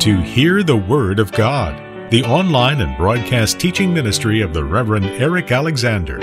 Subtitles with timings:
[0.00, 5.06] to Hear the Word of God, the online and broadcast teaching ministry of the Reverend
[5.06, 6.18] Eric Alexander.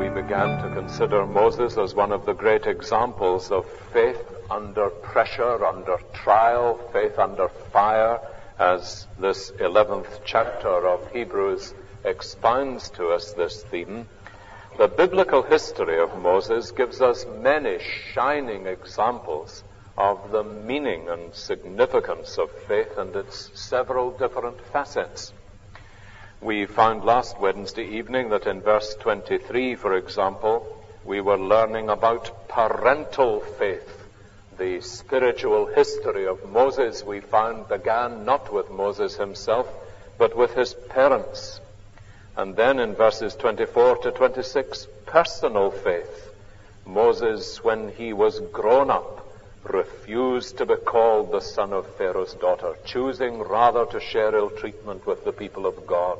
[0.00, 5.66] We began to consider Moses as one of the great examples of faith under pressure,
[5.66, 8.18] under trial, faith under fire,
[8.58, 11.74] as this 11th chapter of Hebrews
[12.04, 14.08] expounds to us this theme.
[14.78, 17.78] The biblical history of Moses gives us many
[18.14, 19.62] shining examples
[19.98, 25.34] of the meaning and significance of faith and its several different facets.
[26.40, 30.66] We found last Wednesday evening that in verse 23, for example,
[31.04, 34.08] we were learning about parental faith.
[34.56, 39.68] The spiritual history of Moses, we found, began not with Moses himself,
[40.16, 41.60] but with his parents.
[42.36, 46.30] And then in verses 24 to 26, personal faith.
[46.86, 49.26] Moses, when he was grown up,
[49.64, 55.06] refused to be called the son of Pharaoh's daughter, choosing rather to share ill treatment
[55.06, 56.18] with the people of God.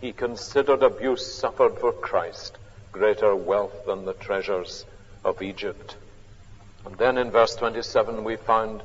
[0.00, 2.58] He considered abuse suffered for Christ
[2.90, 4.84] greater wealth than the treasures
[5.24, 5.96] of Egypt.
[6.84, 8.82] And then in verse 27 we found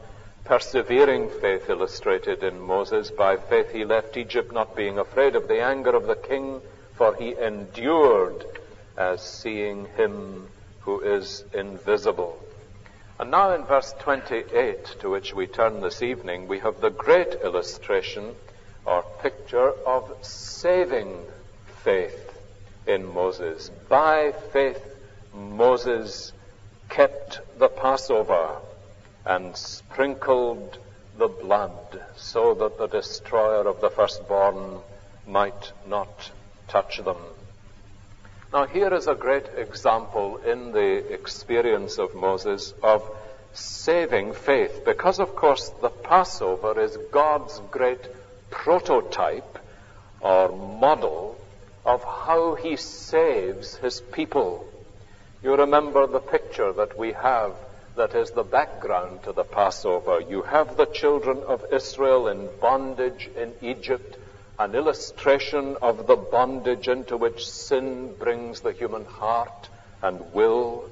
[0.47, 3.11] persevering faith illustrated in Moses.
[3.11, 6.61] By faith he left Egypt, not being afraid of the anger of the king,
[6.95, 8.45] for he endured
[8.95, 10.47] as seeing him
[10.81, 12.39] who is invisible.
[13.19, 17.33] And now in verse 28, to which we turn this evening, we have the great
[17.43, 18.33] illustration
[18.85, 21.25] or picture of saving
[21.83, 22.39] faith
[22.85, 23.69] in Moses.
[23.89, 24.81] By faith,
[25.33, 26.31] Moses
[26.87, 28.61] kept the Passover
[29.27, 30.77] and sprinkled
[31.17, 34.79] the blood so that the destroyer of the firstborn
[35.27, 36.31] might not
[36.69, 37.17] touch them.
[38.53, 43.03] Now, here is a great example in the experience of Moses of
[43.51, 48.07] saving faith, because, of course, the Passover is God's great
[48.49, 49.59] prototype
[50.21, 51.37] or model
[51.85, 54.65] of how he saves his people.
[55.43, 57.53] You remember the picture that we have
[57.97, 60.21] that is the background to the Passover.
[60.21, 64.17] You have the children of Israel in bondage in Egypt,
[64.59, 69.69] an illustration of the bondage into which sin brings the human heart
[70.03, 70.89] and will.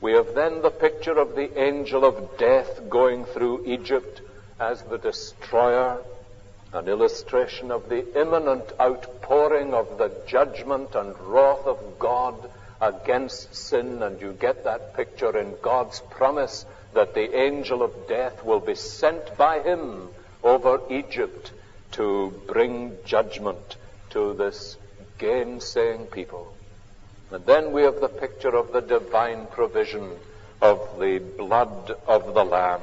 [0.00, 4.20] We have then the picture of the angel of death going through Egypt
[4.58, 5.98] as the destroyer,
[6.72, 14.02] an illustration of the imminent outpouring of the judgment and wrath of God against sin,
[14.02, 16.64] and you get that picture in God's promise
[16.94, 20.08] that the angel of death will be sent by him
[20.42, 21.52] over Egypt
[21.92, 23.76] to bring judgment
[24.10, 24.76] to this
[25.18, 26.52] gainsaying people.
[27.30, 30.10] And then we have the picture of the divine provision
[30.60, 32.80] of the blood of the Lamb,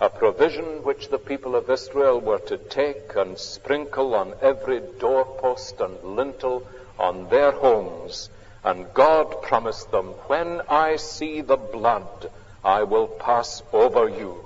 [0.00, 5.80] a provision which the people of Israel were to take and sprinkle on every doorpost
[5.80, 6.66] and lintel
[6.98, 8.30] on their homes
[8.64, 12.30] and God promised them, When I see the blood,
[12.64, 14.44] I will pass over you.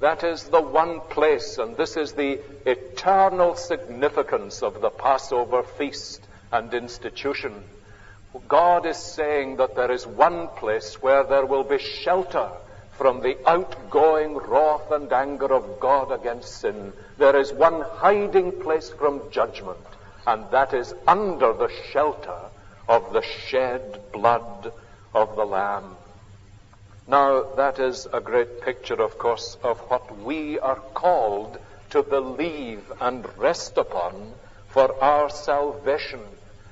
[0.00, 6.26] That is the one place, and this is the eternal significance of the Passover feast
[6.52, 7.64] and institution.
[8.46, 12.50] God is saying that there is one place where there will be shelter
[12.92, 16.92] from the outgoing wrath and anger of God against sin.
[17.18, 19.78] There is one hiding place from judgment,
[20.26, 22.38] and that is under the shelter
[22.88, 24.72] of the shed blood
[25.14, 25.96] of the Lamb.
[27.08, 31.58] Now, that is a great picture, of course, of what we are called
[31.90, 34.32] to believe and rest upon
[34.68, 36.20] for our salvation.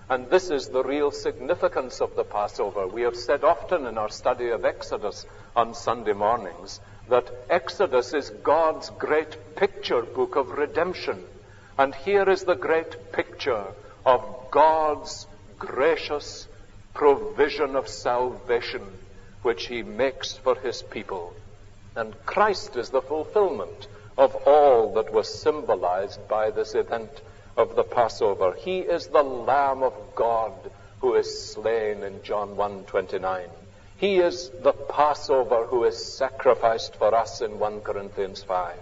[0.08, 2.86] And this is the real significance of the Passover.
[2.86, 5.24] We have said often in our study of Exodus
[5.56, 11.24] on Sunday mornings that Exodus is God's great picture book of redemption.
[11.78, 13.66] And here is the great picture
[14.04, 15.26] of God's
[15.64, 16.46] gracious
[16.94, 18.82] provision of salvation
[19.42, 21.32] which he makes for his people.
[21.96, 27.10] And Christ is the fulfillment of all that was symbolized by this event
[27.56, 28.54] of the Passover.
[28.58, 30.52] He is the Lamb of God
[31.00, 33.48] who is slain in John 1:29.
[33.96, 38.76] He is the Passover who is sacrificed for us in 1 Corinthians 5.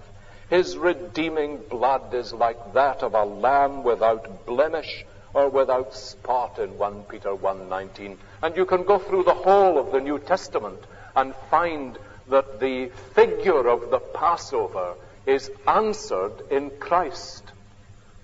[0.49, 6.79] His redeeming blood is like that of a lamb without blemish or without spot in
[6.79, 8.19] 1 Peter 1:19.
[8.43, 10.83] And you can go through the whole of the New Testament
[11.17, 11.99] and find
[12.29, 14.95] that the figure of the Passover
[15.27, 17.45] is answered in Christ.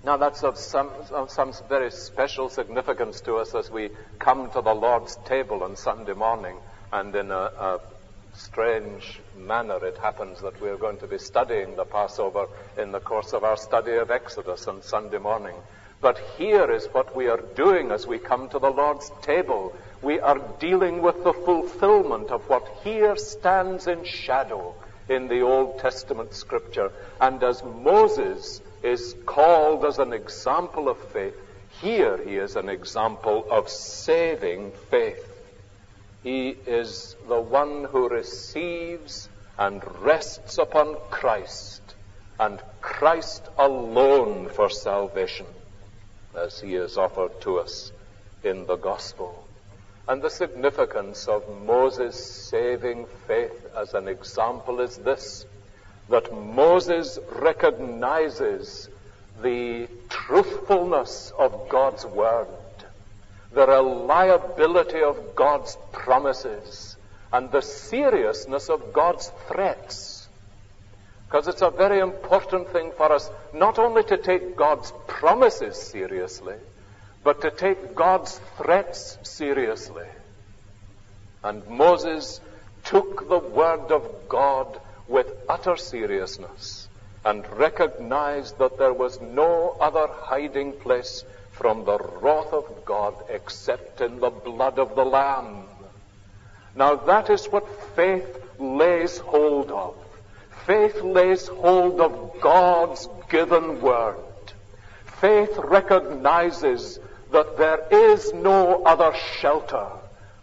[0.03, 4.61] Now that's of some, of some very special significance to us as we come to
[4.61, 6.57] the Lord's table on Sunday morning
[6.91, 7.79] and in a, a
[8.33, 12.45] strange manner it happens that we're going to be studying the Passover
[12.77, 15.55] in the course of our study of Exodus on Sunday morning.
[16.01, 19.75] But here is what we are doing as we come to the Lord's table.
[20.01, 24.75] We are dealing with the fulfillment of what here stands in shadow
[25.09, 26.91] in the Old Testament scripture.
[27.19, 31.35] And as Moses is called as an example of faith,
[31.81, 35.25] here he is an example of saving faith.
[36.23, 41.81] He is the one who receives and rests upon Christ
[42.39, 45.45] and Christ alone for salvation
[46.43, 47.91] as he is offered to us
[48.43, 49.45] in the gospel.
[50.07, 55.45] And the significance of Moses' saving faith as an example is this
[56.09, 58.89] that Moses recognizes
[59.43, 62.47] the truthfulness of God's word,
[63.51, 66.97] the reliability of God's promises,
[67.31, 70.08] and the seriousness of God's threats
[71.29, 76.55] because it's a very important thing for us not only to take God's promises seriously,
[77.23, 80.07] but to take God's threats seriously.
[81.43, 82.41] And Moses
[82.83, 86.87] took the word of God with utter seriousness
[87.23, 94.01] and recognized that there was no other hiding place from the wrath of God except
[94.01, 95.65] in the blood of the Lamb.
[96.73, 99.93] Now that is what faith lays hold of.
[100.69, 104.53] Faith lays hold of God's given word.
[105.19, 106.99] Faith recognizes
[107.31, 109.87] that there is no other shelter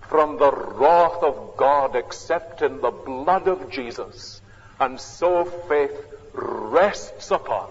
[0.08, 4.40] from the wrath of God except in the blood of Jesus.
[4.80, 5.94] And so faith
[6.34, 7.70] rests upon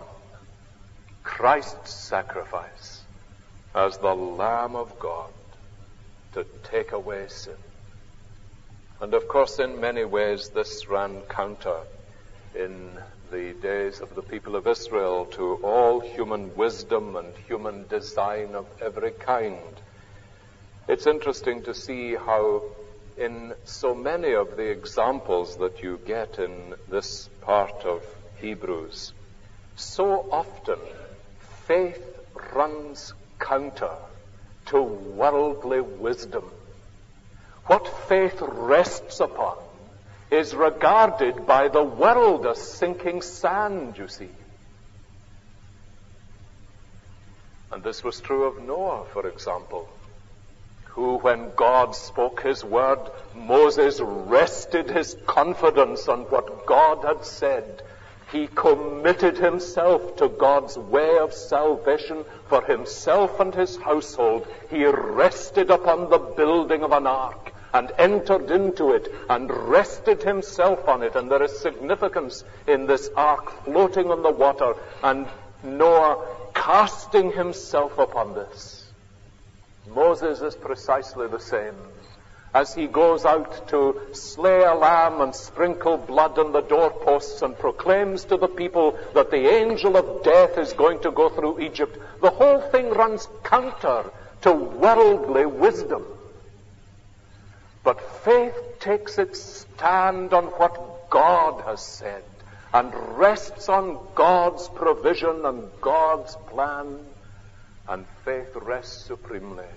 [1.24, 3.02] Christ's sacrifice
[3.74, 5.34] as the Lamb of God
[6.36, 7.58] to take away sin.
[9.02, 11.82] And of course, in many ways, this ran counter
[12.56, 12.92] in
[13.32, 18.66] the days of the people of Israel to all human wisdom and human design of
[18.82, 19.60] every kind.
[20.88, 22.64] It's interesting to see how
[23.18, 28.02] in so many of the examples that you get in this part of
[28.40, 29.14] Hebrews,
[29.76, 30.80] so often
[31.68, 32.04] faith
[32.54, 33.96] runs counter
[34.68, 36.44] to worldly wisdom.
[37.66, 39.58] What faith rests upon
[40.36, 44.30] is regarded by the world as sinking sand, you see.
[47.72, 49.88] And this was true of Noah, for example,
[50.90, 53.00] who, when God spoke his word,
[53.34, 57.82] Moses rested his confidence on what God had said.
[58.32, 64.48] He committed himself to God's way of salvation for himself and his household.
[64.70, 70.88] He rested upon the building of an ark and entered into it and rested himself
[70.88, 71.14] on it.
[71.18, 75.28] And there is significance in this ark floating on the water and
[75.62, 78.86] Noah casting himself upon this.
[79.94, 81.76] Moses is precisely the same.
[82.54, 87.60] As he goes out to slay a lamb and sprinkle blood on the doorposts and
[87.60, 91.98] proclaims to the people that the angel of death is going to go through Egypt,
[92.22, 94.10] the whole thing runs counter
[94.44, 96.06] to worldly wisdom.
[97.86, 102.24] But faith takes its stand on what God has said
[102.74, 107.00] and rests on God's provision and God's plan.
[107.88, 109.72] And faith rests supremely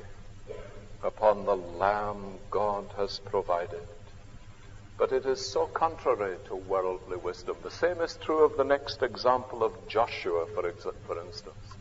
[1.04, 3.86] upon the Lamb God has provided.
[4.98, 7.56] But it is so contrary to worldly wisdom.
[7.62, 10.72] The same is true of the next example of Joshua, for,
[11.06, 11.77] for instance.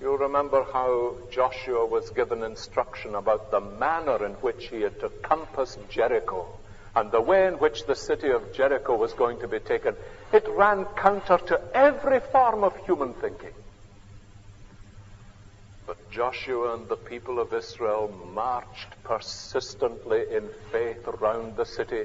[0.00, 5.10] You remember how Joshua was given instruction about the manner in which he had to
[5.24, 6.46] compass Jericho
[6.94, 9.96] and the way in which the city of Jericho was going to be taken.
[10.32, 13.52] It ran counter to every form of human thinking.
[15.86, 22.04] But Joshua and the people of Israel marched persistently in faith around the city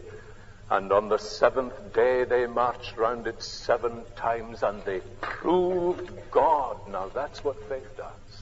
[0.74, 6.78] and on the seventh day they marched round it seven times and they proved God.
[6.90, 8.42] Now that's what faith does.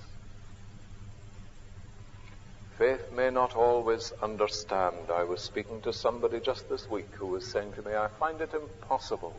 [2.77, 5.11] Faith may not always understand.
[5.13, 8.39] I was speaking to somebody just this week who was saying to me, I find
[8.39, 9.35] it impossible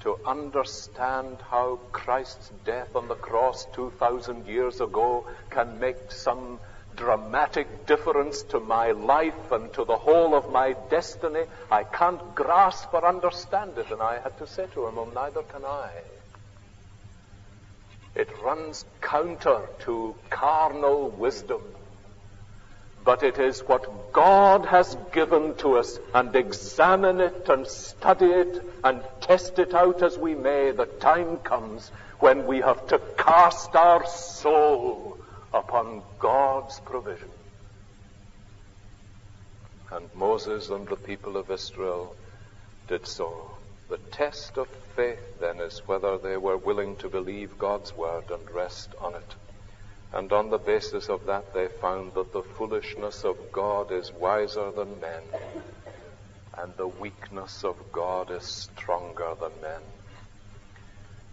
[0.00, 6.60] to understand how Christ's death on the cross 2,000 years ago can make some
[6.96, 11.44] dramatic difference to my life and to the whole of my destiny.
[11.70, 13.90] I can't grasp or understand it.
[13.90, 15.90] And I had to say to him, well, neither can I.
[18.14, 21.62] It runs counter to carnal wisdom.
[23.04, 28.62] but it is what God has given to us, and examine it and study it
[28.82, 33.76] and test it out as we may, the time comes when we have to cast
[33.76, 35.18] our soul
[35.54, 37.30] upon God's provision.
[39.92, 42.16] And Moses and the people of Israel
[42.88, 43.32] did so.
[43.88, 48.42] The test of faith then is whether they were willing to believe God's word and
[48.52, 49.36] rest on it.
[50.12, 54.70] And on the basis of that, they found that the foolishness of God is wiser
[54.72, 55.22] than men,
[56.58, 59.82] and the weakness of God is stronger than men.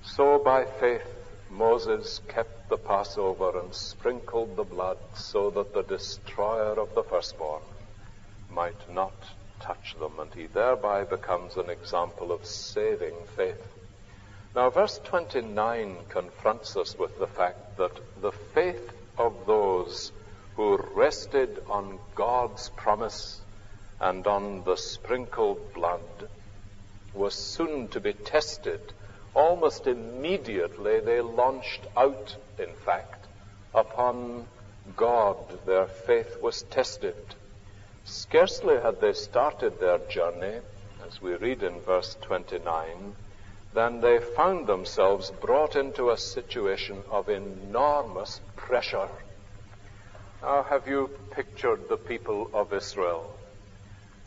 [0.02, 1.21] So by faith,
[1.52, 7.62] Moses kept the Passover and sprinkled the blood so that the destroyer of the firstborn
[8.48, 9.14] might not
[9.60, 13.62] touch them, and he thereby becomes an example of saving faith.
[14.56, 20.14] Now, verse 29 confronts us with the fact that the faith of those
[20.56, 23.42] who rested on God's promise
[24.00, 26.30] and on the sprinkled blood
[27.14, 28.94] was soon to be tested.
[29.34, 33.28] Almost immediately they launched out, in fact,
[33.74, 34.48] upon
[34.96, 35.38] God.
[35.66, 37.16] Their faith was tested.
[38.04, 40.60] Scarcely had they started their journey,
[41.06, 43.14] as we read in verse 29,
[43.74, 49.08] than they found themselves brought into a situation of enormous pressure.
[50.42, 53.32] Now, have you pictured the people of Israel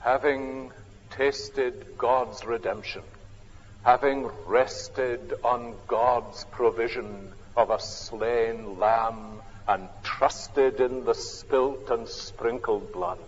[0.05, 0.71] having
[1.11, 3.03] tasted God's redemption,
[3.85, 12.09] having rested on God's provision of a slain lamb and trusted in the spilt and
[12.09, 13.19] sprinkled blood?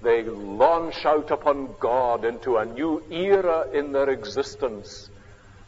[0.00, 5.10] They launch out upon God into a new era in their existence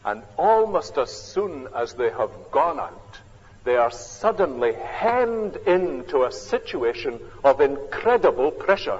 [0.05, 3.19] and almost as soon as they have gone out,
[3.63, 8.99] they are suddenly hemmed into a situation of incredible pressure.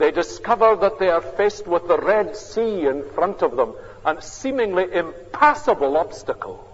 [0.00, 4.22] They discover that they are faced with the Red Sea in front of them, a
[4.22, 6.66] seemingly impassable obstacle.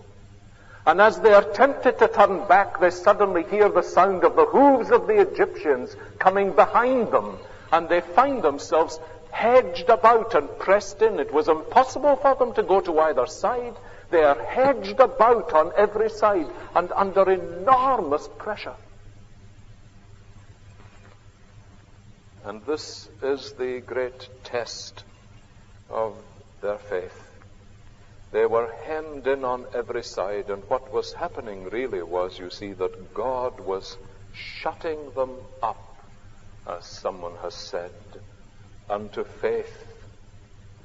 [0.86, 4.46] And as they are tempted to turn back, they suddenly hear the sound of the
[4.46, 7.38] hooves of the Egyptians coming behind them,
[7.72, 9.00] and they find themselves
[9.32, 11.18] hedged about and pressed in.
[11.18, 13.74] It was impossible for them to go to either side.
[14.10, 18.76] They are hedged about on every side and under enormous pressure.
[22.46, 25.02] And this is the great test
[25.90, 26.14] of
[26.62, 27.32] their faith.
[28.30, 32.72] They were hemmed in on every side, and what was happening really was, you see,
[32.74, 33.98] that God was
[34.32, 36.02] shutting them up,
[36.68, 37.90] as someone has said,
[38.88, 39.84] unto faith.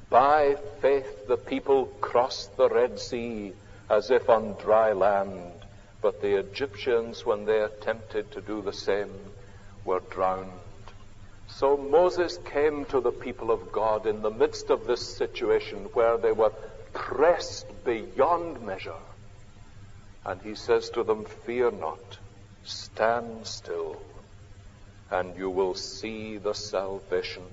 [0.09, 3.53] By faith the people crossed the Red Sea
[3.87, 5.53] as if on dry land,
[6.01, 9.11] but the Egyptians, when they attempted to do the same,
[9.85, 10.60] were drowned.
[11.57, 16.17] So Moses came to the people of God in the midst of this situation where
[16.17, 16.53] they were
[16.93, 19.03] pressed beyond measure.
[20.25, 22.19] And he says to them, Fear not,
[22.63, 23.97] stand still,
[25.09, 27.43] and you will see the salvation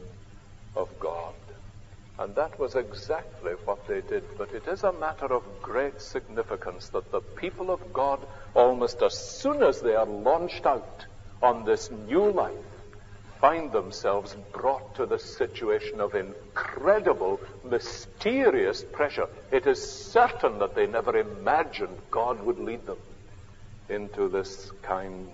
[0.76, 1.34] of God.
[2.18, 4.24] And that was exactly what they did.
[4.38, 9.16] But it is a matter of great significance that the people of God, almost as
[9.16, 11.06] soon as they are launched out
[11.42, 12.67] on this new life,
[13.40, 19.26] find themselves brought to the situation of incredible, mysterious pressure.
[19.52, 22.98] It is certain that they never imagined God would lead them
[23.88, 25.30] into this kind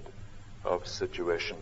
[0.65, 1.57] of situation.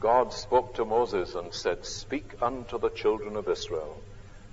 [0.00, 3.96] God spoke to Moses and said, Speak unto the children of Israel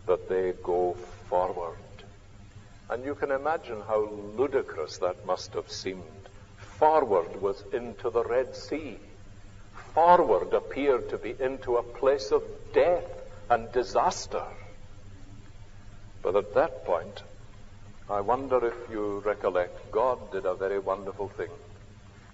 [0.07, 0.95] that they go
[1.29, 1.77] forward.
[2.89, 6.01] And you can imagine how ludicrous that must have seemed.
[6.79, 8.97] Forward was into the Red Sea.
[9.95, 13.05] Forward appeared to be into a place of death
[13.49, 14.43] and disaster.
[16.21, 17.23] But at that point,
[18.09, 21.49] I wonder if you recollect, God did a very wonderful thing.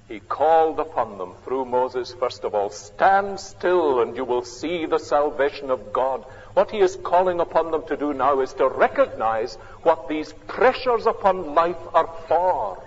[0.07, 4.87] He called upon them through Moses, first of all, stand still and you will see
[4.87, 6.25] the salvation of God.
[6.55, 11.05] What he is calling upon them to do now is to recognize what these pressures
[11.05, 12.83] upon life are for.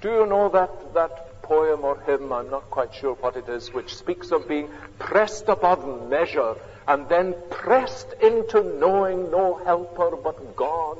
[0.00, 3.72] Do you know that, that poem or hymn, I'm not quite sure what it is,
[3.72, 6.56] which speaks of being pressed above measure
[6.88, 10.98] and then pressed into knowing no helper but God?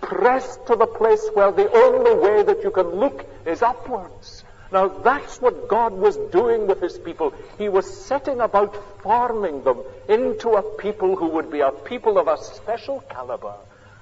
[0.00, 4.88] Pressed to the place where the only way that you can look is upwards now
[4.88, 7.32] that's what God was doing with his people.
[7.58, 12.26] He was setting about forming them into a people who would be a people of
[12.26, 13.54] a special caliber.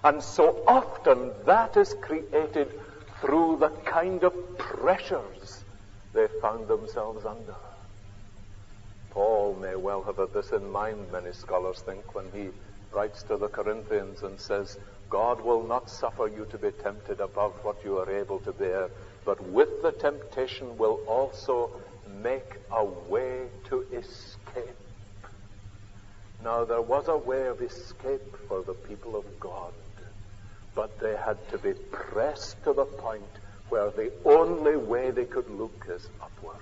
[0.02, 2.72] And so often that is created
[3.20, 5.61] through the kind of pressures
[6.14, 7.54] they found themselves under.
[9.10, 12.48] Paul may well have had this in mind, many scholars think, when he
[12.94, 14.78] writes to the Corinthians and says,
[15.10, 18.88] God will not suffer you to be tempted above what you are able to bear,
[19.26, 21.70] but with the temptation will also
[22.22, 24.78] make a way to escape.
[26.42, 29.72] Now, there was a way of escape for the people of God,
[30.74, 33.38] but they had to be pressed to the point
[33.72, 36.58] where the only way they could look is upward.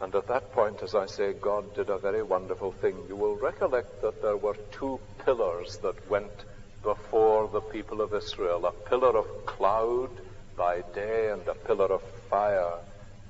[0.00, 2.96] And at that point, as I say, God did a very wonderful thing.
[3.10, 6.46] You will recollect that there were two pillars that went
[6.82, 10.12] before the people of Israel a pillar of cloud
[10.56, 12.78] by day and a pillar of fire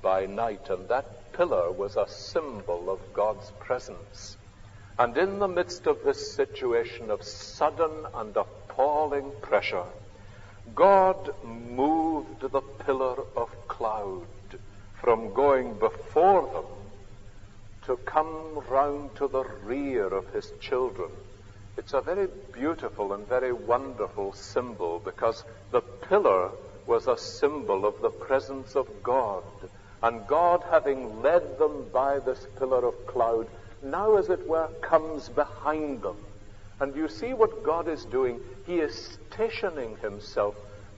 [0.01, 0.69] by night.
[0.69, 4.37] And that pillar was a symbol of God's presence.
[4.97, 8.37] And in the midst of this situation of sudden and
[8.77, 9.85] appalling pressure,
[10.75, 14.27] God moved the pillar of cloud
[15.01, 16.65] from going before them
[17.85, 21.09] to come round to the rear of his children.
[21.75, 26.51] It's a very beautiful and very wonderful symbol because the pillar
[26.85, 29.43] was a symbol of the presence of God.
[30.03, 33.47] And God, having led them by this pillar of cloud,
[33.81, 36.17] now, as it were, comes behind them.
[36.79, 38.39] And you see what God is doing?
[38.67, 40.53] He is stationing himself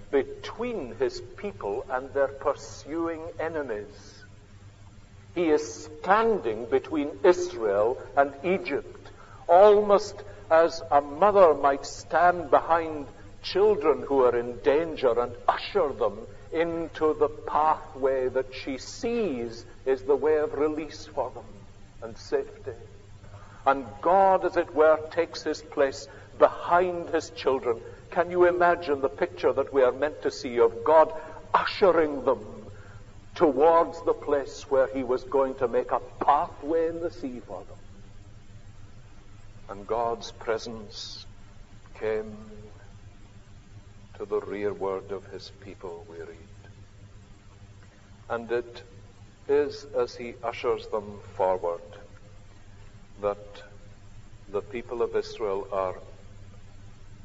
[0.10, 4.26] between his people and their pursuing enemies.
[5.36, 9.12] He is standing between Israel and Egypt,
[9.48, 13.06] almost as a mother might stand behind
[13.44, 16.18] children who are in danger and usher them
[16.52, 21.46] into the pathway that she sees is the way of release for them
[22.02, 22.72] and safety.
[23.66, 26.08] And God, as it were, takes his place
[26.40, 27.80] behind his children
[28.12, 31.14] can you imagine the picture that we are meant to see of God
[31.54, 32.44] ushering them
[33.36, 37.64] towards the place where He was going to make a pathway in the sea for
[37.64, 37.78] them?
[39.70, 41.26] And God's presence
[42.00, 42.36] came
[44.18, 46.38] to the rearward of His people, we read.
[48.30, 48.84] And it
[49.48, 51.82] is as He ushers them forward
[53.22, 53.62] that
[54.52, 55.96] the people of Israel are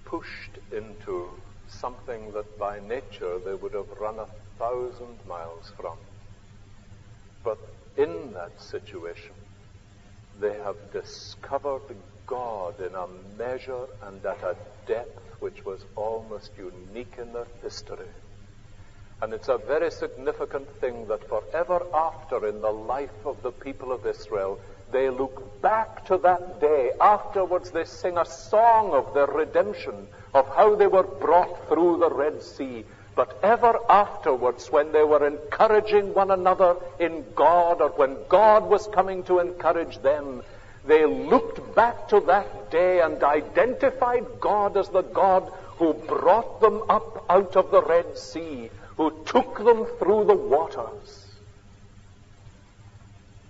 [0.05, 1.29] pushed into
[1.69, 4.27] something that by nature they would have run a
[4.59, 5.97] thousand miles from.
[7.43, 7.59] But
[7.97, 9.35] in that situation,
[10.41, 11.83] they have discovered
[12.27, 13.07] God in a
[13.39, 18.09] measure and at a depth which was almost unique in their history.
[19.23, 23.93] And it's a very significant thing that forever after in the life of the people
[23.93, 24.59] of Israel,
[24.93, 26.93] they look back to that day.
[27.01, 32.11] Afterwards, they sing a song of their redemption, of how they were brought through the
[32.11, 32.85] Red Sea.
[33.17, 38.89] But ever afterwards, when they were encouraging one another in God, or when God was
[38.89, 40.43] coming to encourage them,
[40.85, 46.83] they looked back to that day and identified God as the God who brought them
[46.89, 51.24] up out of the Red Sea, who took them through the waters.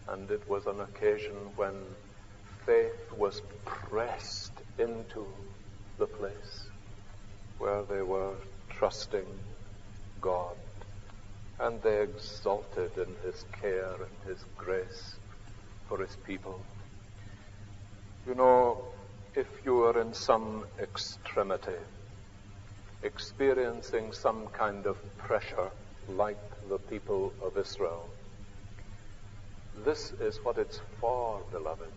[0.08, 1.74] And it was an occasion when
[2.66, 5.26] faith was pressed into
[5.98, 6.68] the place
[7.58, 8.34] where they were
[8.68, 9.26] trusting
[10.20, 10.56] God.
[11.60, 15.14] And they exulted in His care and His grace
[15.88, 16.60] for His people.
[18.26, 18.78] You know,
[19.34, 21.78] if you are in some extremity,
[23.02, 25.70] experiencing some kind of pressure
[26.08, 26.38] like
[26.68, 28.08] the people of Israel,
[29.84, 31.92] this is what it's for, beloved.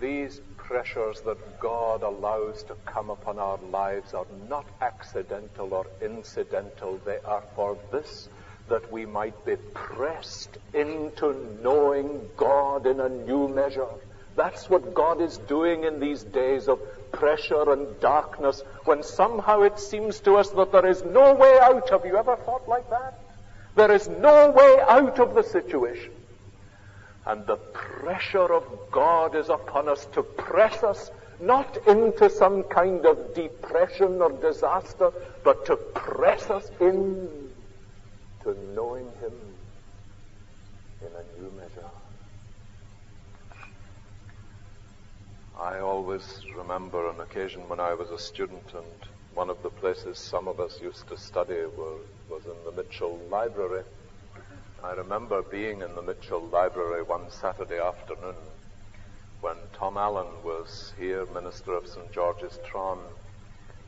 [0.00, 6.98] These pressures that God allows to come upon our lives are not accidental or incidental.
[7.04, 8.28] They are for this,
[8.68, 13.88] that we might be pressed into knowing God in a new measure.
[14.36, 16.80] That's what God is doing in these days of
[17.12, 21.90] pressure and darkness when somehow it seems to us that there is no way out.
[21.90, 23.18] Have you ever thought like that?
[23.74, 26.12] There is no way out of the situation.
[27.26, 33.06] And the pressure of God is upon us to press us not into some kind
[33.06, 35.10] of depression or disaster,
[35.42, 37.28] but to press us in
[38.42, 39.32] to knowing Him
[41.00, 41.88] in a new measure.
[45.58, 48.86] I always remember an occasion when I was a student, and
[49.34, 51.98] one of the places some of us used to study were,
[52.30, 53.82] was in the Mitchell Library.
[54.82, 58.34] I remember being in the Mitchell Library one Saturday afternoon
[59.42, 62.10] when Tom Allen was here, minister of St.
[62.12, 62.98] George's Tron,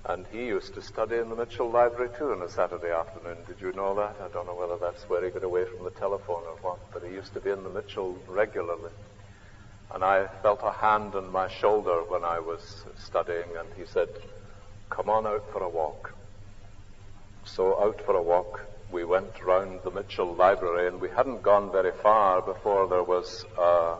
[0.05, 3.39] And he used to study in the Mitchell Library too on a Saturday afternoon.
[3.47, 4.17] Did you know that?
[4.21, 7.03] I don't know whether that's where he got away from the telephone or what, but
[7.03, 8.91] he used to be in the Mitchell regularly.
[9.95, 14.09] And I felt a hand on my shoulder when I was studying, and he said,
[14.91, 16.15] Come on out for a walk.
[17.45, 18.61] So out for a walk,
[18.93, 23.45] we went round the Mitchell Library, and we hadn't gone very far before there was
[23.59, 23.97] a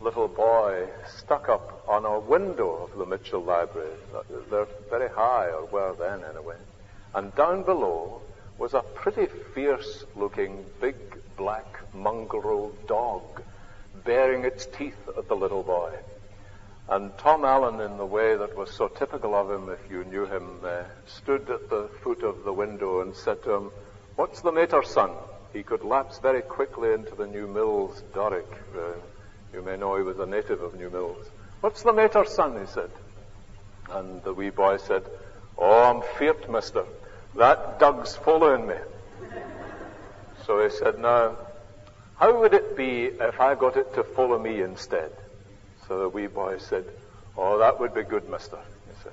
[0.00, 3.92] little boy stuck up on a window of the Mitchell Library.
[4.50, 6.56] They're very high, or were then anyway.
[7.14, 8.22] And down below
[8.58, 10.96] was a pretty fierce looking big
[11.36, 13.22] black mongrel dog
[14.04, 15.92] baring its teeth at the little boy.
[16.92, 20.26] And Tom Allen, in the way that was so typical of him, if you knew
[20.26, 23.70] him, uh, stood at the foot of the window and said to him,
[24.16, 25.12] What's the matter, son?
[25.54, 28.44] He could lapse very quickly into the Newmilns Doric.
[28.76, 28.92] Uh,
[29.54, 31.24] you may know he was a native of Newmilns.
[31.62, 32.60] What's the matter, son?
[32.60, 32.90] he said.
[33.88, 35.04] And the wee boy said,
[35.56, 36.84] Oh, I'm feared, mister.
[37.36, 38.76] That dog's following me.
[40.44, 41.38] So he said, Now,
[42.16, 45.10] how would it be if I got it to follow me instead?
[45.92, 46.86] So the wee boy said,
[47.36, 49.12] Oh, that would be good, mister, he said.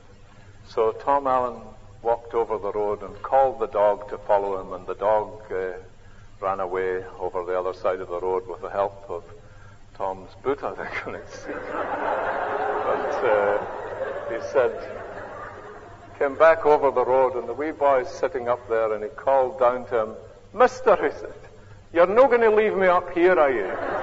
[0.66, 1.60] So Tom Allen
[2.02, 5.74] walked over the road and called the dog to follow him, and the dog uh,
[6.40, 9.26] ran away over the other side of the road with the help of
[9.96, 11.18] Tom's boot, I think,
[12.88, 13.58] but uh,
[14.32, 14.72] he said,
[16.18, 19.10] came back over the road, and the wee boy boy's sitting up there, and he
[19.10, 20.16] called down to him,
[20.54, 21.34] Mister, he said,
[21.92, 23.99] you're not going to leave me up here, are you?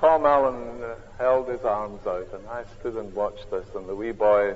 [0.00, 3.94] Tom Allen uh, held his arms out, and I stood and watched this, and the
[3.94, 4.54] wee boy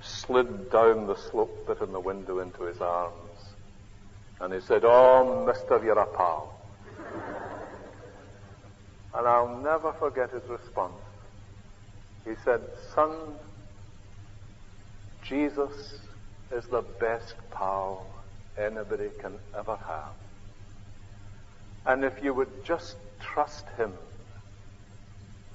[0.00, 3.12] slid down the slope bit in the window into his arms.
[4.40, 6.58] And he said, Oh, mister, you're a pal.
[9.14, 10.94] and I'll never forget his response.
[12.24, 12.62] He said,
[12.94, 13.10] Son,
[15.22, 15.98] Jesus
[16.50, 18.06] is the best pal
[18.56, 20.14] anybody can ever have.
[21.84, 23.92] And if you would just trust Him,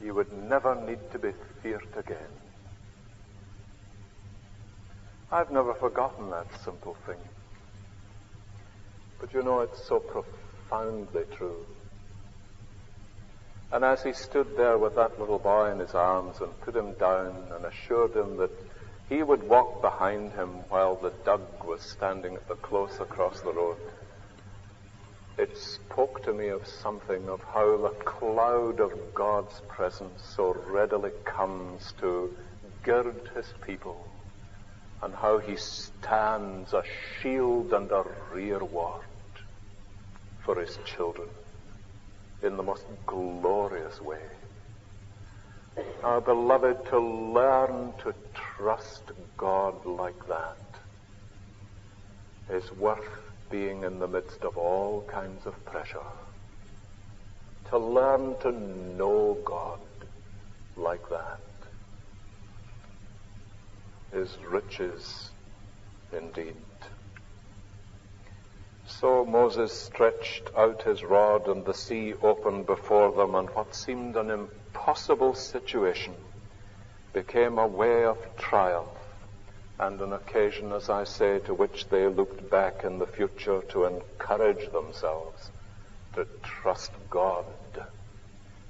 [0.02, 1.32] you would never need to be
[1.62, 2.34] feared again.
[5.32, 7.18] I've never forgotten that simple thing.
[9.20, 11.66] But you know, it's so profoundly true.
[13.72, 16.94] And as he stood there with that little boy in his arms and put him
[16.94, 18.52] down and assured him that
[19.10, 23.52] he would walk behind him while the dog was standing at the close across the
[23.52, 23.78] road,
[25.38, 31.12] it spoke to me of something of how the cloud of God's presence so readily
[31.26, 32.32] comes to
[32.84, 34.08] gird his people
[35.04, 36.84] and how he stands a
[37.22, 39.04] shield and a rearward
[40.44, 41.28] for his children
[42.42, 44.18] in the most glorious way.
[46.04, 48.16] Our beloved, to learn to
[48.56, 50.58] trust God like that
[52.50, 53.04] is worth
[53.50, 56.00] being in the midst of all kinds of pressure.
[57.70, 59.80] To learn to know God
[60.76, 61.40] like that
[64.14, 65.32] is riches
[66.12, 66.56] indeed.
[68.86, 74.16] So Moses stretched out his rod, and the sea opened before them, and what seemed
[74.16, 76.14] an impossible situation
[77.14, 78.97] became a way of triumph
[79.80, 83.86] and an occasion, as I say, to which they looked back in the future to
[83.86, 85.52] encourage themselves
[86.14, 87.46] to trust God.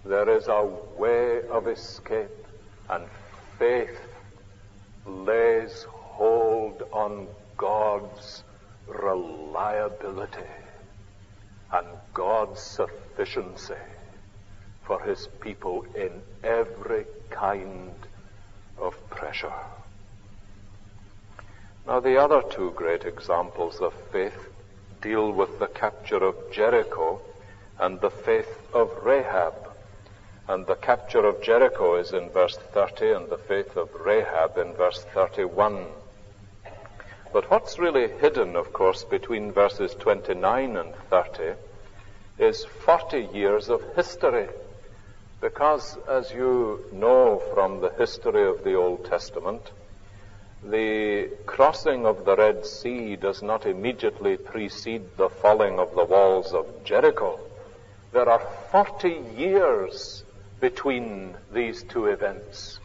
[0.06, 2.46] There is a way of escape,
[2.90, 3.06] and
[3.58, 4.00] faith
[5.06, 8.44] lays hold on God's
[8.88, 10.52] reliability
[11.72, 13.74] and God's sufficiency
[14.84, 16.12] for his people in
[16.44, 17.94] every kind
[18.78, 19.52] of pressure.
[21.88, 24.50] Now, the other two great examples of faith
[25.02, 27.22] deal with the capture of Jericho
[27.80, 29.54] and the faith of Rahab.
[30.50, 34.74] And the capture of Jericho is in verse 30 and the faith of Rahab in
[34.74, 35.86] verse 31.
[37.32, 41.54] But what's really hidden, of course, between verses 29 and 30
[42.38, 44.50] is 40 years of history.
[45.40, 49.72] Because, as you know from the history of the Old Testament,
[50.64, 56.54] the crossing of the Red Sea does not immediately precede the falling of the walls
[56.54, 57.40] of Jericho.
[58.12, 58.42] There are
[58.72, 60.24] 40 years
[60.60, 62.80] between these two events.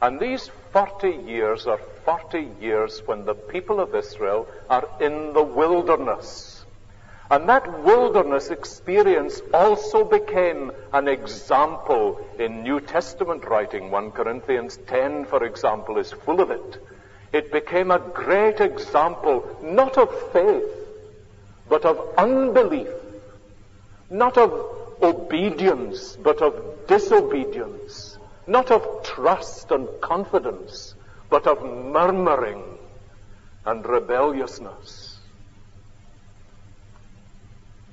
[0.00, 5.42] And these 40 years are 40 years when the people of Israel are in the
[5.42, 6.64] wilderness.
[7.30, 13.90] And that wilderness experience also became an example in New Testament writing.
[13.90, 16.82] 1 Corinthians 10, for example, is full of it.
[17.32, 20.64] It became a great example, not of faith,
[21.68, 22.88] but of unbelief.
[24.10, 24.52] Not of
[25.00, 28.18] obedience, but of disobedience.
[28.46, 30.94] Not of trust and confidence,
[31.28, 32.64] but of murmuring
[33.64, 35.18] and rebelliousness.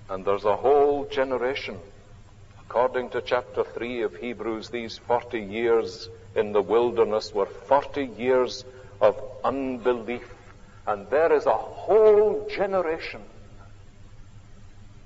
[0.09, 1.77] And there's a whole generation.
[2.61, 8.65] According to chapter 3 of Hebrews, these 40 years in the wilderness were 40 years
[9.01, 10.33] of unbelief.
[10.85, 13.21] And there is a whole generation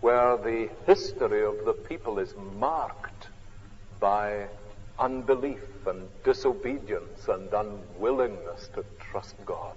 [0.01, 3.27] where the history of the people is marked
[3.99, 4.47] by
[4.99, 9.75] unbelief and disobedience and unwillingness to trust God.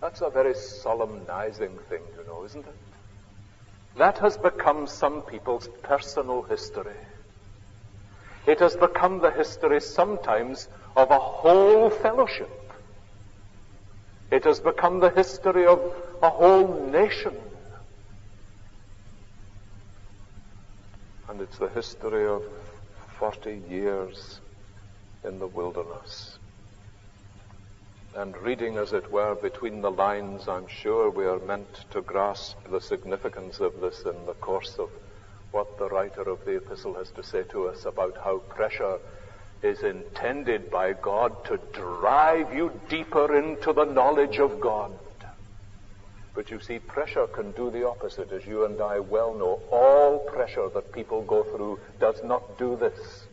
[0.00, 2.74] That's a very solemnizing thing you know, isn't it?
[3.96, 6.96] That has become some people's personal history.
[8.46, 12.50] It has become the history sometimes of a whole fellowship.
[14.32, 15.78] It has become the history of
[16.22, 17.36] a whole nation.
[21.28, 22.42] And it's the history of
[23.18, 24.40] 40 years
[25.22, 26.38] in the wilderness.
[28.16, 32.56] And reading, as it were, between the lines, I'm sure we are meant to grasp
[32.70, 34.88] the significance of this in the course of
[35.50, 38.96] what the writer of the epistle has to say to us about how pressure
[39.62, 44.92] is intended by God to drive you deeper into the knowledge of God.
[46.34, 49.60] But you see, pressure can do the opposite, as you and I well know.
[49.70, 53.28] All pressure that people go through does not do this.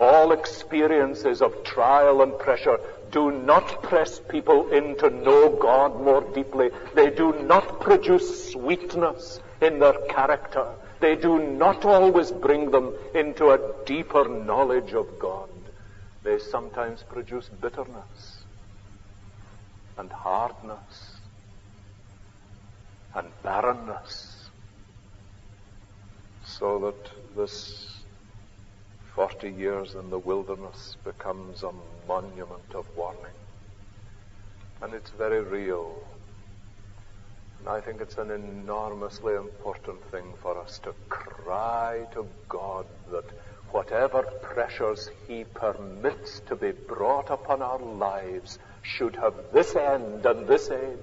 [0.00, 2.78] All experiences of trial and pressure
[3.12, 6.70] do not press people in to know God more deeply.
[6.94, 10.74] They do not produce sweetness in their character.
[11.00, 15.48] They do not always bring them into a deeper knowledge of God.
[16.22, 18.44] They sometimes produce bitterness
[19.96, 21.16] and hardness
[23.14, 24.50] and barrenness.
[26.44, 28.02] So that this
[29.14, 31.72] 40 years in the wilderness becomes a
[32.06, 33.38] monument of warning.
[34.82, 35.96] And it's very real.
[37.66, 43.24] I think it's an enormously important thing for us to cry to God that
[43.70, 50.48] whatever pressures He permits to be brought upon our lives should have this end and
[50.48, 50.98] this aim.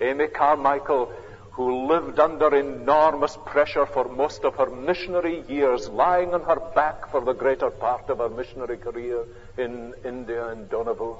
[0.00, 1.12] Amy Carmichael
[1.52, 7.10] who lived under enormous pressure for most of her missionary years, lying on her back
[7.10, 9.24] for the greater part of her missionary career
[9.58, 11.16] in India and Dohnavur.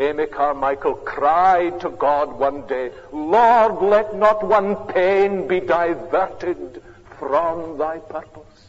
[0.00, 6.82] Amy Carmichael cried to God one day, Lord, let not one pain be diverted
[7.18, 8.68] from thy purpose.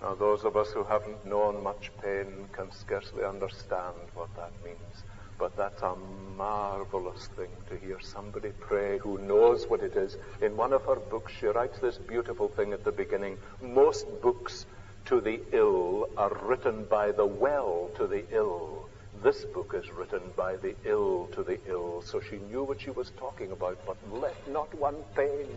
[0.00, 5.04] Now, those of us who haven't known much pain can scarcely understand what that means.
[5.38, 5.94] But that's a
[6.36, 10.16] marvelous thing to hear somebody pray who knows what it is.
[10.40, 13.38] In one of her books, she writes this beautiful thing at the beginning.
[13.60, 14.66] Most books
[15.06, 18.88] to the ill are written by the well to the ill.
[19.22, 22.02] This book is written by the ill to the ill.
[22.02, 23.78] So she knew what she was talking about.
[23.86, 25.48] But let not one pain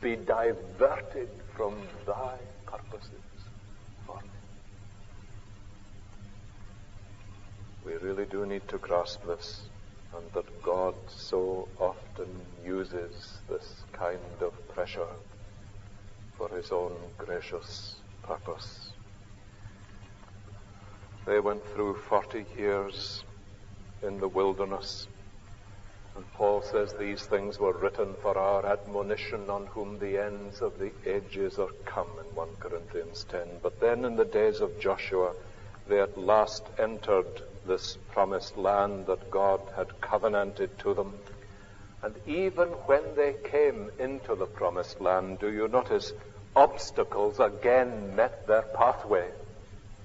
[0.00, 1.74] be diverted from
[2.06, 3.20] thy purposes.
[7.86, 9.68] We really do need to grasp this,
[10.16, 12.26] and that God so often
[12.64, 15.06] uses this kind of pressure
[16.36, 17.94] for his own gracious
[18.26, 18.90] purpose.
[21.26, 23.24] They went through 40 years
[24.02, 25.08] in the wilderness.
[26.14, 30.78] And Paul says these things were written for our admonition on whom the ends of
[30.78, 33.58] the ages are come in 1 Corinthians 10.
[33.62, 35.32] But then in the days of Joshua,
[35.88, 41.14] they at last entered this promised land that God had covenanted to them.
[42.02, 46.12] And even when they came into the promised land, do you notice
[46.56, 49.28] obstacles again met their pathway?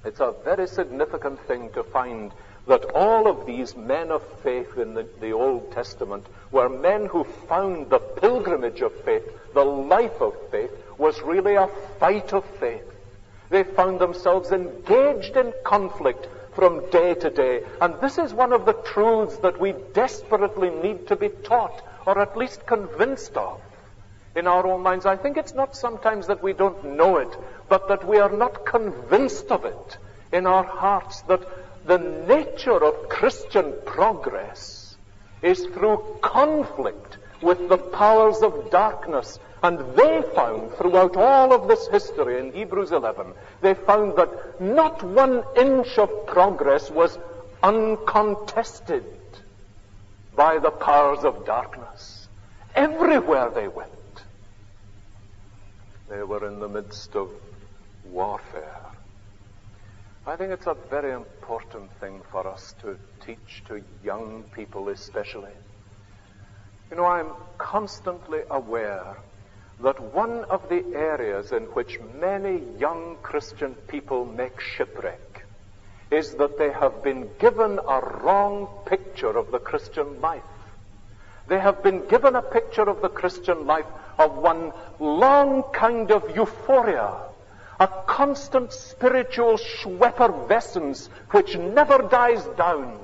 [0.06, 2.32] It's a very significant thing to find
[2.68, 7.24] that all of these men of faith in the, the, Old Testament were men who
[7.24, 12.86] found the pilgrimage of faith, the life of faith, was really a fight of faith.
[13.50, 17.64] They found themselves engaged in conflict from day to day.
[17.80, 22.20] And this is one of the truths that we desperately need to be taught, or
[22.20, 23.60] at least convinced of
[24.36, 25.06] in our own minds.
[25.06, 27.36] I think it's not sometimes that we don't know it,
[27.70, 29.98] but that we are not convinced of it
[30.32, 31.42] in our hearts that
[31.86, 34.96] the nature of Christian progress
[35.42, 39.40] is through conflict with the powers of darkness.
[39.64, 45.04] And they found throughout all of this history in Hebrews 11, they found that not
[45.04, 47.18] one inch of progress was
[47.62, 49.06] uncontested
[50.36, 52.28] by the powers of darkness.
[52.74, 53.92] Everywhere they went,
[56.12, 57.30] they were in the midst of
[58.04, 58.86] warfare.
[60.28, 65.54] I think it's a very important thing for us to teach to young people especially.
[66.90, 69.16] You know, I'm constantly aware
[69.80, 75.46] that one of the areas in which many young Christian people make shipwreck
[76.12, 80.44] is that they have been given a wrong picture of the Christian life.
[81.48, 83.86] They have been given a picture of the Christian life
[84.22, 87.18] of one long kind of euphoria,
[87.80, 93.00] a constant spiritual schweppervescence which never dies down.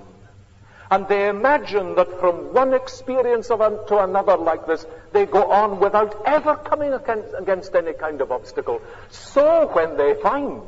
[0.89, 5.79] And they imagine that from one experience of to another like this, they go on
[5.79, 8.81] without ever coming against, against any kind of obstacle.
[9.09, 10.61] So when they find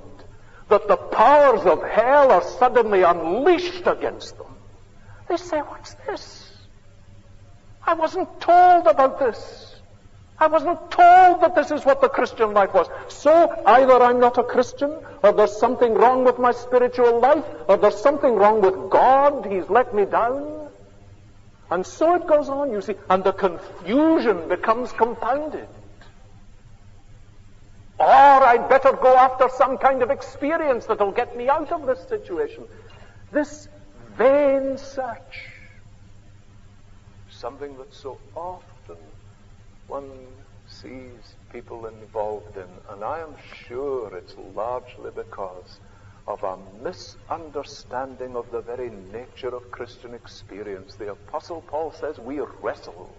[0.67, 4.47] that the powers of hell are suddenly unleashed against them,
[5.29, 6.51] they say, what's this?
[7.85, 9.68] I wasn't told about this.
[10.39, 12.88] I wasn't told that this is what the Christian life was.
[13.10, 17.75] So either I'm not a Christian, or there's something wrong with my spiritual life, or
[17.75, 19.45] there's something wrong with God.
[19.45, 20.69] He's let me down.
[21.69, 25.67] And so it goes on, you see, and the confusion becomes compounded.
[27.99, 31.99] Or I'd better go after some kind of experience that'll get me out of this
[32.08, 32.63] situation.
[33.34, 33.67] This
[34.17, 35.47] vain search.
[37.30, 38.79] Something that's so often
[39.89, 40.28] one
[40.67, 43.34] sees people involved in, and I am
[43.67, 45.80] sure it's largely because
[46.28, 50.93] of a misunderstanding of the very nature of Christian experience.
[50.93, 53.10] The Apostle Paul says we wrestle.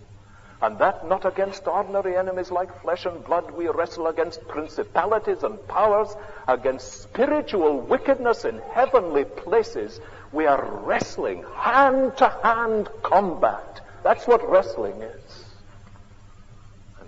[0.62, 3.50] And that not against ordinary enemies like flesh and blood.
[3.50, 6.14] We wrestle against principalities and powers,
[6.46, 10.00] against spiritual wickedness in heavenly places.
[10.32, 13.80] We are wrestling hand to hand combat.
[14.04, 15.19] That's what wrestling is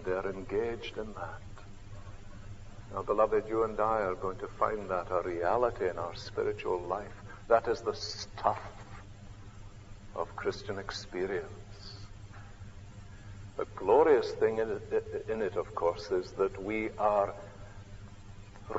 [0.05, 1.43] they're engaged in that.
[2.93, 6.81] Now, beloved, you and I are going to find that a reality in our spiritual
[6.83, 7.23] life.
[7.49, 8.61] That is the stuff
[10.15, 11.49] of Christian experience.
[13.57, 17.35] The glorious thing in it, in it, of course, is that we are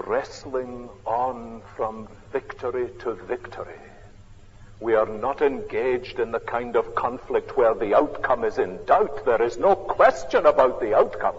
[0.08, 3.80] wrestling on from victory to victory.
[4.84, 9.24] We are not engaged in the kind of conflict where the outcome is in doubt.
[9.24, 11.36] There is no question about the outcome.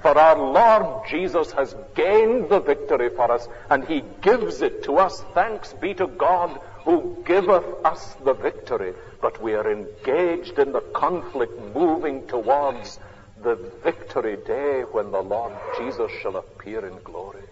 [0.00, 4.96] For our Lord Jesus has gained the victory for us, and He gives it to
[4.98, 5.22] us.
[5.32, 8.94] Thanks be to God who giveth us the victory.
[9.20, 12.98] But we are engaged in the conflict moving towards
[13.44, 17.44] the victory day when the Lord Jesus shall appear in glory.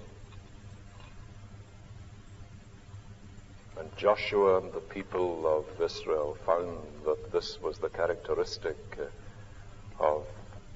[3.80, 10.26] And Joshua and the people of Israel found that this was the characteristic uh, of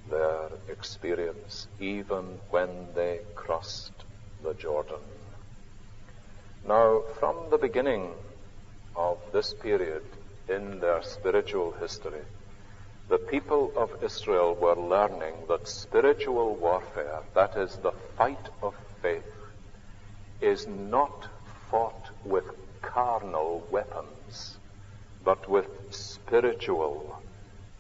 [0.09, 3.93] their experience, even when they crossed
[4.43, 5.05] the Jordan.
[6.67, 8.11] Now, from the beginning
[8.97, 10.05] of this period
[10.49, 12.25] in their spiritual history,
[13.11, 19.29] the people of Israel were learning that spiritual warfare, that is the fight of faith,
[20.41, 21.29] is not
[21.71, 22.45] fought with
[22.93, 24.59] carnal weapons,
[25.25, 27.21] but with spiritual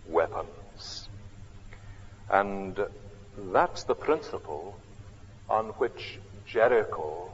[0.08, 1.08] weapons.
[2.30, 2.78] And
[3.52, 4.76] that's the principle
[5.48, 7.28] on which Jericho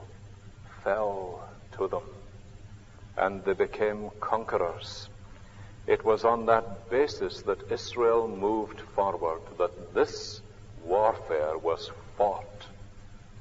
[0.83, 2.03] fell to them.
[3.17, 5.09] And they became conquerors.
[5.87, 10.43] It was on that basis that Israel moved forward, that this
[10.85, 12.67] warfare was fought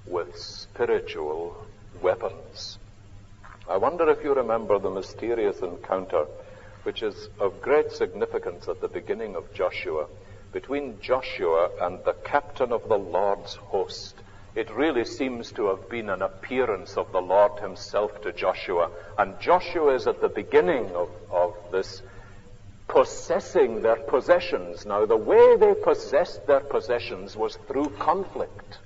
[0.05, 1.55] with spiritual
[2.01, 2.79] weapons.
[3.69, 6.25] I wonder if you remember the mysterious encounter,
[6.81, 10.07] which is of great significance at the beginning of Joshua,
[10.51, 14.15] between Joshua and the captain of the Lord's host.
[14.55, 18.89] It really seems to have been an appearance of the Lord himself to Joshua.
[19.19, 22.01] And Joshua is at the beginning of, of this
[22.87, 24.87] possessing their possessions.
[24.87, 28.79] Now, the way they possessed their possessions was through conflict.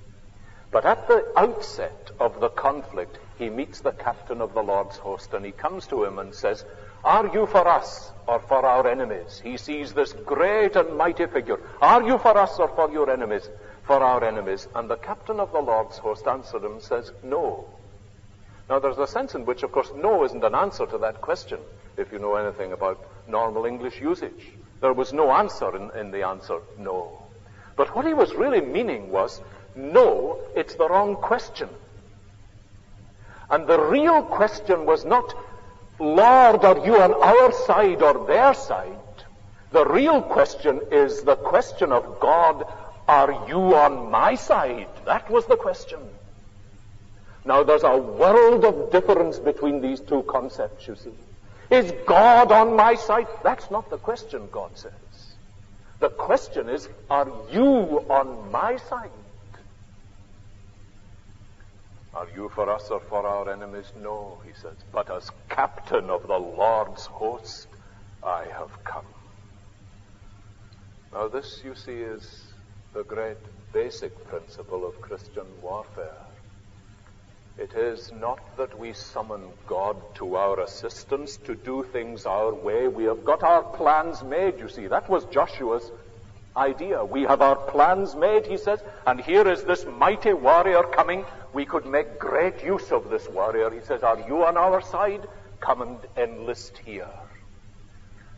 [0.74, 5.32] But at the outset of the conflict, he meets the captain of the Lord's host
[5.32, 6.64] and he comes to him and says,
[7.04, 9.40] Are you for us or for our enemies?
[9.40, 11.60] He sees this great and mighty figure.
[11.80, 13.48] Are you for us or for your enemies?
[13.84, 14.66] For our enemies.
[14.74, 17.66] And the captain of the Lord's host answered him and says, No.
[18.68, 21.60] Now, there's a sense in which, of course, no isn't an answer to that question,
[21.96, 22.98] if you know anything about
[23.28, 24.50] normal English usage.
[24.80, 27.22] There was no answer in, in the answer, no.
[27.76, 29.40] But what he was really meaning was,
[29.76, 31.68] no, it's the wrong question.
[33.50, 35.34] And the real question was not,
[35.98, 38.98] Lord, are you on our side or their side?
[39.70, 42.64] The real question is the question of God,
[43.08, 44.88] are you on my side?
[45.04, 46.00] That was the question.
[47.44, 51.12] Now there's a world of difference between these two concepts, you see.
[51.70, 53.26] Is God on my side?
[53.42, 54.92] That's not the question, God says.
[56.00, 59.10] The question is, are you on my side?
[62.14, 63.92] Are you for us or for our enemies?
[64.00, 64.76] No, he says.
[64.92, 67.66] But as captain of the Lord's host,
[68.22, 69.04] I have come.
[71.12, 72.24] Now, this, you see, is
[72.94, 73.38] the great
[73.72, 76.22] basic principle of Christian warfare.
[77.56, 82.88] It is not that we summon God to our assistance to do things our way.
[82.88, 84.86] We have got our plans made, you see.
[84.86, 85.90] That was Joshua's
[86.56, 87.04] idea.
[87.04, 91.24] We have our plans made, he says, and here is this mighty warrior coming.
[91.52, 93.70] We could make great use of this warrior.
[93.70, 95.26] He says, Are you on our side?
[95.60, 97.08] Come and enlist here.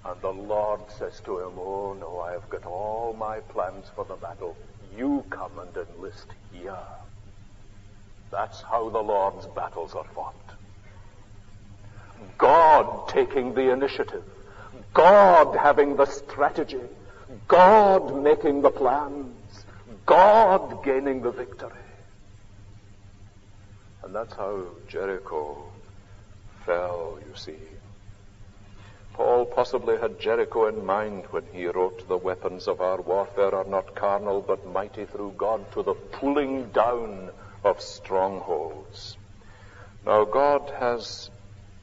[0.04, 4.04] And the Lord says to him, Oh no, I have got all my plans for
[4.04, 4.56] the battle.
[4.96, 6.76] You come and enlist here.
[8.30, 10.34] That's how the Lord's battles are fought.
[12.38, 14.22] God taking the initiative.
[14.94, 16.80] God having the strategy.
[17.48, 19.64] God making the plans.
[20.04, 21.70] God gaining the victory.
[24.02, 25.56] And that's how Jericho
[26.64, 27.58] fell, you see.
[29.14, 33.64] Paul possibly had Jericho in mind when he wrote, The weapons of our warfare are
[33.64, 37.30] not carnal, but mighty through God to the pulling down
[37.64, 39.16] of strongholds.
[40.04, 41.30] Now, God has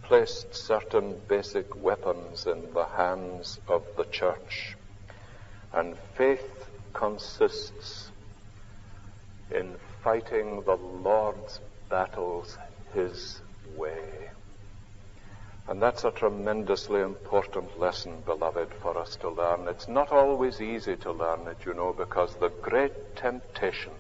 [0.04, 4.78] placed certain basic weapons in the hands of the church.
[5.74, 8.12] And faith consists
[9.50, 11.60] in fighting the Lord's
[11.90, 12.58] battles
[12.94, 13.42] His
[13.76, 14.30] way.
[15.68, 19.68] And that's a tremendously important lesson, beloved, for us to learn.
[19.68, 23.94] It's not always easy to learn it, you know, because the great temptation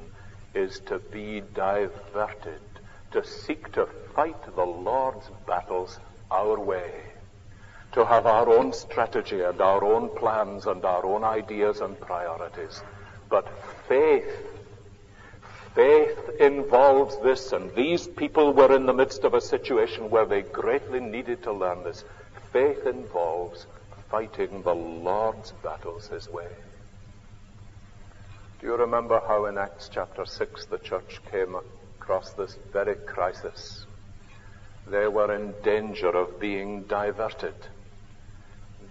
[0.53, 2.61] is to be diverted,
[3.11, 5.99] to seek to fight the Lord's battles
[6.29, 7.12] our way
[7.93, 12.81] to have our own strategy and our own plans and our own ideas and priorities.
[13.29, 13.47] But
[13.87, 14.25] faith,
[15.75, 20.41] faith involves this, and these people were in the midst of a situation where they
[20.41, 22.03] greatly needed to learn this.
[22.51, 23.67] Faith involves
[24.09, 26.49] fighting the Lord's battles His way.
[28.59, 31.55] Do you remember how in Acts chapter 6 the church came
[31.99, 33.85] across this very crisis?
[34.87, 37.55] They were in danger of being diverted.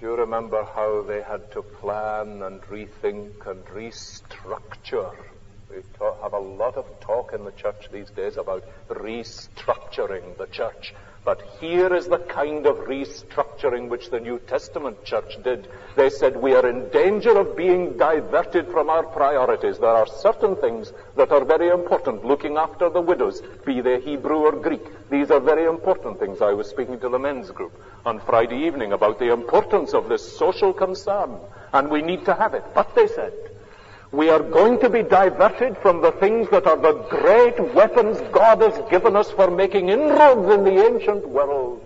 [0.03, 5.15] Do you remember how they had to plan and rethink and restructure?
[5.71, 10.49] We talk, have a lot of talk in the church these days about restructuring the
[10.51, 10.93] church.
[11.25, 15.69] But here is the kind of restructuring which the New Testament church did.
[15.95, 19.79] They said we are in danger of being diverted from our priorities.
[19.79, 22.25] There are certain things that are very important.
[22.25, 24.83] Looking after the widows, be they Hebrew or Greek.
[25.11, 26.43] These are very important things.
[26.43, 30.37] I was speaking to the men's group on Friday evening about the importance of this
[30.37, 31.39] social concern.
[31.73, 32.65] And we need to have it.
[32.75, 33.33] But they said,
[34.13, 38.61] we are going to be diverted from the things that are the great weapons God
[38.61, 41.83] has given us for making inroads in the ancient world.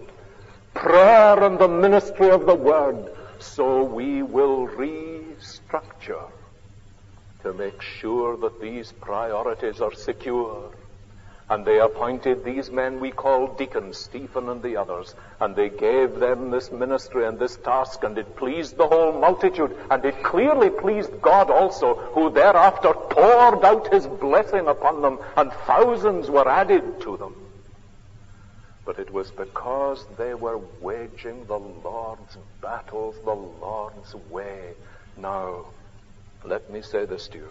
[0.74, 3.12] Prayer and the ministry of the Word.
[3.38, 6.28] So we will restructure
[7.44, 10.72] to make sure that these priorities are secure
[11.48, 16.16] and they appointed these men we call deacons, Stephen and the others, and they gave
[16.16, 20.70] them this ministry and this task, and it pleased the whole multitude, and it clearly
[20.70, 27.00] pleased God also, who thereafter poured out his blessing upon them, and thousands were added
[27.02, 27.34] to them.
[28.84, 34.72] But it was because they were waging the Lord's battles the Lord's way.
[35.16, 35.66] Now,
[36.44, 37.48] let me say this to you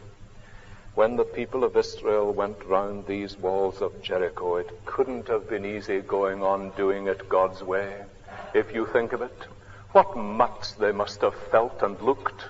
[0.96, 5.66] when the people of Israel went round these walls of Jericho, it couldn't have been
[5.66, 8.04] easy going on doing it God's way.
[8.54, 9.38] If you think of it,
[9.92, 12.46] what mutts they must have felt and looked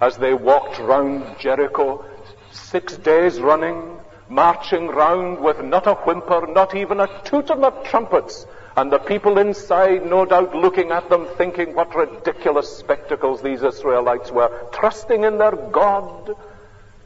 [0.00, 2.04] as they walked round Jericho
[2.52, 3.98] six days running,
[4.28, 8.46] marching round with not a whimper, not even a toot of the trumpets,
[8.76, 14.30] and the people inside, no doubt, looking at them, thinking what ridiculous spectacles these Israelites
[14.30, 16.36] were, trusting in their God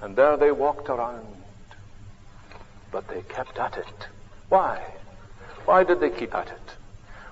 [0.01, 1.27] and there they walked around.
[2.91, 4.09] But they kept at it.
[4.49, 4.83] Why?
[5.65, 6.77] Why did they keep at it?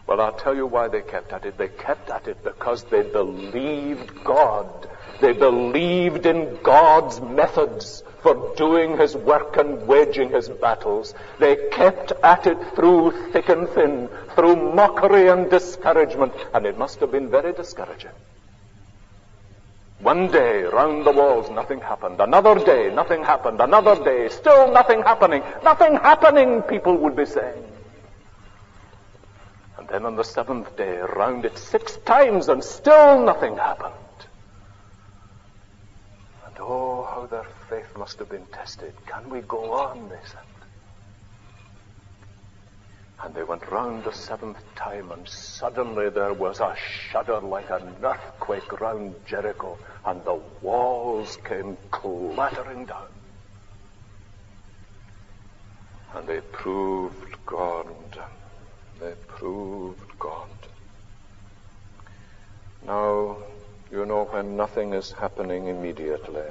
[0.07, 1.59] Well, I'll tell you why they kept at it.
[1.59, 4.89] They kept at it because they believed God.
[5.21, 11.15] They believed in God's methods for doing his work and waging his battles.
[11.41, 17.01] They kept at it through thick and thin, through mockery and discouragement, and it must
[17.01, 18.11] have been very discouraging.
[20.07, 22.21] One day, round the walls, nothing happened.
[22.21, 23.61] Another day, nothing happened.
[23.61, 25.43] Another day, still nothing happening.
[25.65, 27.65] Nothing happening, people would be saying.
[29.77, 33.95] And then on the seventh day, round it six times, and still nothing happened.
[36.47, 38.95] And oh, how their faith must have been tested.
[39.07, 40.56] Can we go on, they said.
[43.23, 47.95] And they went round the seventh time, and suddenly there was a shudder like an
[48.03, 53.09] earthquake round Jericho, and the walls came clattering down.
[56.15, 57.87] And they proved God.
[59.01, 60.49] They proved God.
[62.87, 63.39] Now,
[63.91, 66.51] you know, when nothing is happening immediately,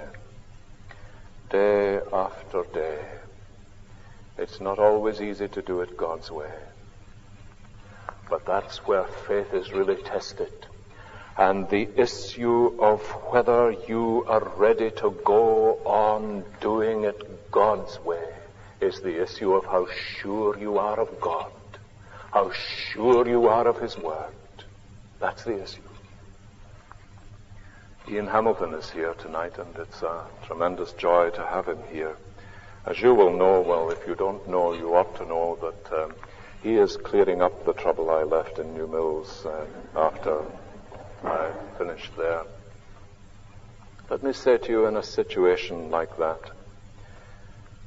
[1.50, 3.00] day after day,
[4.38, 6.52] it's not always easy to do it God's way.
[8.30, 10.52] But that's where faith is really tested.
[11.38, 18.24] And the issue of whether you are ready to go on doing it God's way
[18.82, 19.88] is the issue of how
[20.20, 21.52] sure you are of God,
[22.32, 24.34] how sure you are of His Word.
[25.20, 25.82] That's the issue.
[28.08, 32.16] Ian Hamilton is here tonight, and it's a tremendous joy to have him here.
[32.88, 36.14] As you will know, well, if you don't know, you ought to know that um,
[36.62, 39.66] he is clearing up the trouble I left in Newmilns uh,
[40.00, 40.46] after
[41.24, 42.44] I finished there.
[44.08, 46.52] Let me say to you in a situation like that,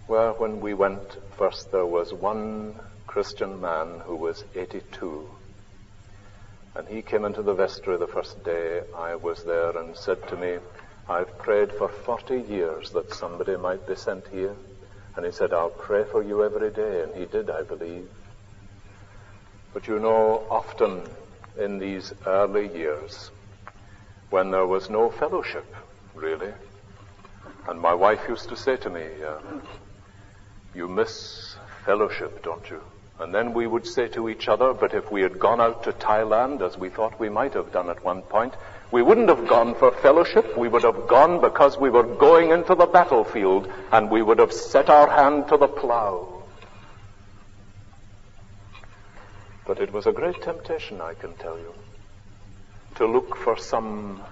[0.08, 5.28] where when we went first there was one Christian man who was 82.
[6.74, 10.36] And he came into the vestry the first day I was there and said to
[10.36, 10.58] me,
[11.08, 14.56] I've prayed for 40 years that somebody might be sent here.
[15.18, 17.02] And he said, I'll pray for you every day.
[17.02, 18.08] And he did, I believe.
[19.74, 21.02] But you know, often
[21.58, 23.32] in these early years,
[24.30, 25.66] when there was no fellowship,
[26.14, 26.52] really,
[27.66, 29.38] and my wife used to say to me, uh,
[30.72, 32.80] You miss fellowship, don't you?
[33.18, 35.92] And then we would say to each other, but if we had gone out to
[35.92, 38.54] Thailand, as we thought we might have done at one point,
[38.90, 40.56] we wouldn't have gone for fellowship.
[40.56, 44.52] We would have gone because we were going into the battlefield and we would have
[44.52, 46.42] set our hand to the plow.
[49.66, 51.74] But it was a great temptation, I can tell you,
[52.94, 54.22] to look for some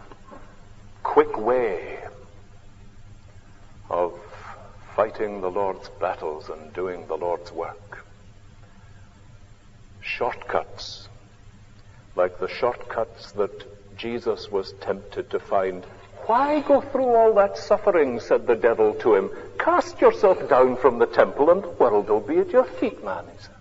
[1.03, 1.99] quick way
[3.91, 4.19] of
[4.95, 8.07] fighting the Lord's battles and doing the Lord's work.
[10.01, 11.09] Shortcuts,
[12.15, 15.85] like the shortcuts that Jesus was tempted to find.
[16.27, 19.31] Why go through all that suffering, said the devil to him.
[19.59, 23.25] Cast yourself down from the temple and the world will be at your feet, man,
[23.33, 23.53] he said.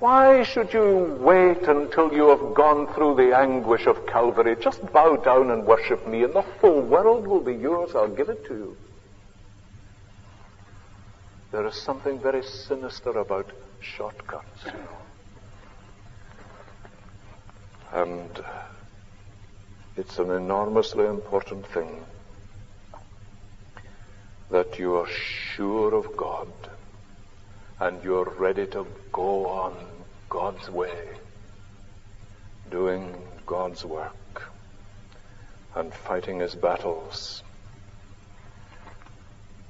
[0.00, 4.56] Why should you wait until you have gone through the anguish of Calvary?
[4.60, 7.96] Just bow down and worship me, and the whole world will be yours.
[7.96, 8.76] I'll give it to you.
[11.50, 13.50] There is something very sinister about
[13.80, 15.07] shortcuts, you know.
[17.92, 18.44] And
[19.96, 22.04] it's an enormously important thing
[24.50, 26.48] that you are sure of God
[27.80, 29.74] and you're ready to go on
[30.28, 31.08] God's way,
[32.70, 33.14] doing
[33.46, 34.50] God's work
[35.74, 37.42] and fighting his battles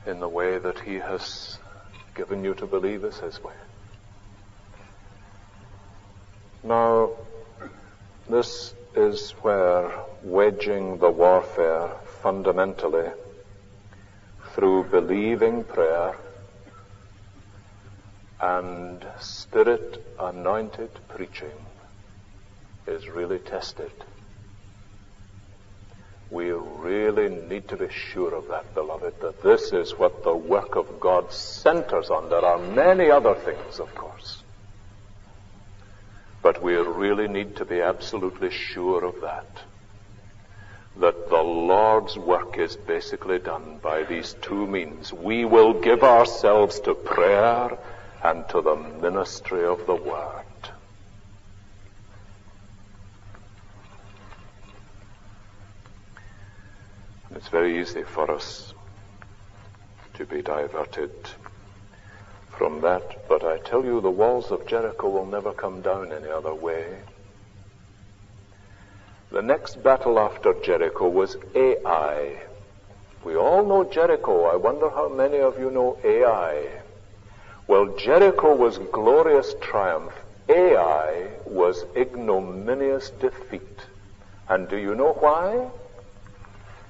[0.07, 1.59] in the way that he has
[2.15, 3.55] given you to believe is his way.
[6.65, 7.11] Now,
[8.31, 11.91] this is where waging the warfare
[12.23, 13.11] fundamentally
[14.55, 16.15] through believing prayer
[18.41, 21.59] and spirit anointed preaching
[22.87, 23.91] is really tested.
[26.31, 30.77] We really need to be sure of that, beloved, that this is what the work
[30.77, 32.29] of God centers on.
[32.29, 34.38] There are many other things, of course.
[36.43, 39.63] But we really need to be absolutely sure of that.
[40.97, 45.13] That the Lord's work is basically done by these two means.
[45.13, 47.79] We will give ourselves to prayer
[48.23, 50.45] and to the ministry of the Word.
[57.35, 58.75] It's very easy for us
[60.15, 61.13] to be diverted
[62.59, 66.29] from that, but I tell you the walls of Jericho will never come down any
[66.29, 66.99] other way.
[69.31, 72.43] The next battle after Jericho was Ai.
[73.25, 74.47] We all know Jericho.
[74.47, 76.69] I wonder how many of you know Ai.
[77.69, 80.15] Well, Jericho was glorious triumph.
[80.49, 83.79] Ai was ignominious defeat.
[84.49, 85.71] And do you know why?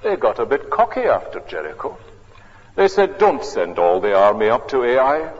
[0.03, 1.99] They got a bit cocky after Jericho.
[2.77, 5.33] They said, don't send all the army up to Ai.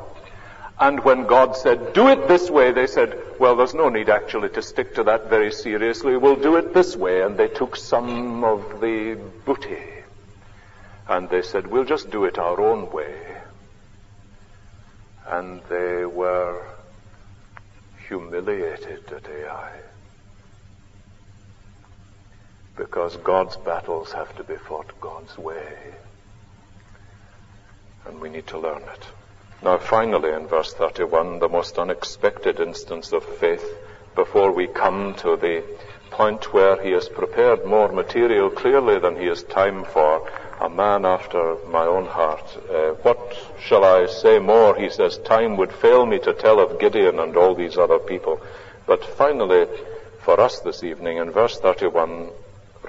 [0.81, 4.49] And when God said, do it this way, they said, well, there's no need actually
[4.51, 6.17] to stick to that very seriously.
[6.17, 7.23] We'll do it this way.
[7.23, 9.83] And they took some of the booty.
[11.09, 13.19] And they said, we'll just do it our own way.
[15.27, 16.65] And they were
[18.07, 19.73] humiliated at Ai.
[22.77, 25.95] Because God's battles have to be fought God's way
[28.09, 29.18] and we need to learn it.
[29.61, 33.65] Now, finally, in verse 31, the most unexpected instance of faith
[34.15, 35.65] before we come to the
[36.11, 40.31] point where he has prepared more material clearly than he has time for,
[40.61, 42.45] a man after my own heart.
[42.71, 44.77] Uh, what shall I say more?
[44.77, 48.41] He says, time would fail me to tell of Gideon and all these other people.
[48.87, 49.67] But finally,
[50.21, 52.31] for us this evening, in verse 31,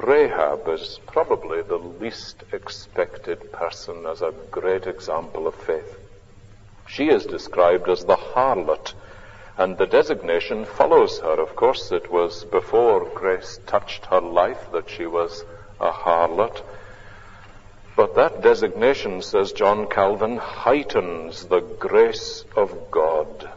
[0.02, 5.98] Rahab is probably the least expected person as a great example of faith.
[6.90, 8.96] She is described as the harlot,
[9.56, 11.40] and the designation follows her.
[11.40, 15.46] Of course, it was before grace touched her life that she was
[15.80, 16.64] a harlot.
[17.96, 23.48] But that designation, says John Calvin, heightens the grace of God.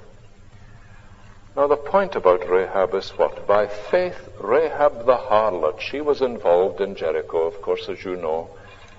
[1.57, 3.47] Now, the point about Rahab is what?
[3.47, 8.51] By faith, Rahab the harlot, she was involved in Jericho, of course, as you know,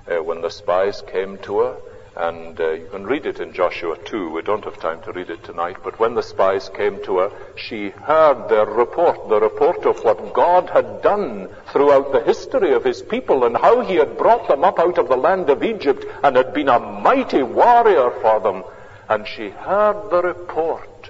[0.08, 1.78] uh, when the spies came to her.
[2.16, 4.30] And uh, you can read it in Joshua 2.
[4.30, 5.78] We don't have time to read it tonight.
[5.84, 10.34] But when the spies came to her, she heard their report, the report of what
[10.34, 14.64] God had done throughout the history of his people and how he had brought them
[14.64, 18.64] up out of the land of Egypt and had been a mighty warrior for them.
[19.10, 21.10] And she heard the report,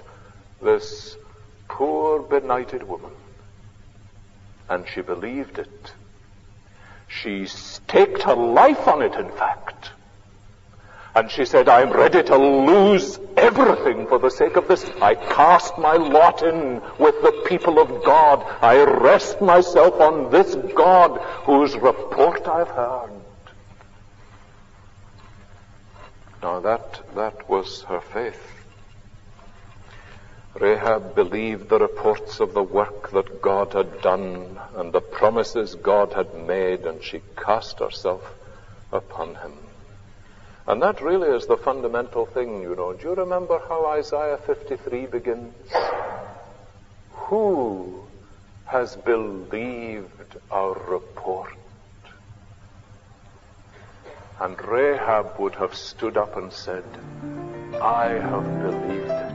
[0.62, 1.18] this
[1.68, 3.12] poor benighted woman.
[4.70, 5.92] And she believed it.
[7.08, 9.90] She staked her life on it, in fact.
[11.16, 14.84] And she said, I'm ready to lose everything for the sake of this.
[15.00, 18.44] I cast my lot in with the people of God.
[18.60, 23.10] I rest myself on this God whose report I've heard.
[26.42, 28.50] Now that, that was her faith.
[30.60, 36.12] Rahab believed the reports of the work that God had done and the promises God
[36.12, 38.22] had made, and she cast herself
[38.92, 39.63] upon him.
[40.66, 42.94] And that really is the fundamental thing, you know.
[42.94, 45.52] Do you remember how Isaiah 53 begins?
[47.12, 48.02] Who
[48.64, 51.52] has believed our report?
[54.40, 56.84] And Rahab would have stood up and said,
[57.80, 59.32] I have believed it.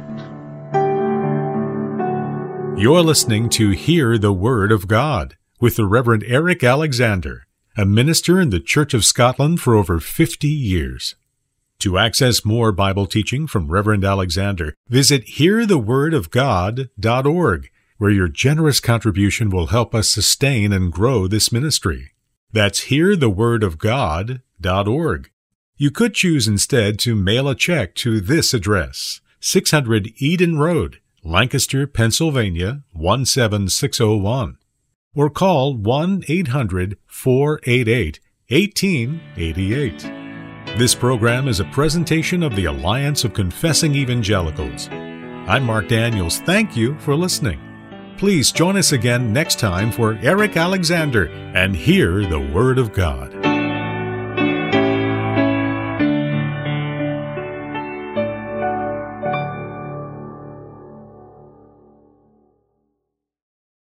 [2.82, 7.46] You're listening to Hear the Word of God with the Reverend Eric Alexander,
[7.78, 11.16] a minister in the Church of Scotland for over 50 years.
[11.80, 19.68] To access more Bible teaching from Reverend Alexander, visit hearthewordofgod.org, where your generous contribution will
[19.68, 22.12] help us sustain and grow this ministry.
[22.52, 25.32] That's hearthewordofgod.org.
[25.78, 31.88] You could choose instead to mail a check to this address, 600 Eden Road, Lancaster,
[31.88, 34.58] Pennsylvania 17601,
[35.16, 38.20] or call 1 800 488
[38.50, 40.19] 1888.
[40.78, 44.88] This program is a presentation of the Alliance of Confessing Evangelicals.
[44.90, 46.40] I'm Mark Daniels.
[46.40, 47.60] Thank you for listening.
[48.18, 53.49] Please join us again next time for Eric Alexander and hear the Word of God.